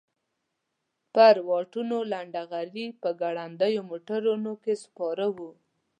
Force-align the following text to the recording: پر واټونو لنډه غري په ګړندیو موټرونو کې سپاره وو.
پر 1.13 1.35
واټونو 1.49 1.97
لنډه 2.11 2.43
غري 2.51 2.85
په 3.01 3.09
ګړندیو 3.21 3.81
موټرونو 3.89 4.51
کې 4.63 4.73
سپاره 4.83 5.25
وو. 5.35 5.51